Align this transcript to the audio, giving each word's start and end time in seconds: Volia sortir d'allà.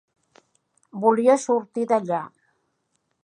Volia 1.03 1.35
sortir 1.45 1.85
d'allà. 1.93 2.23